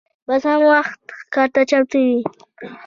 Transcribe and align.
باز 0.27 0.43
هر 0.49 0.59
وخت 0.71 1.01
ښکار 1.19 1.47
ته 1.53 1.61
چمتو 1.69 1.97
وي 2.05 2.19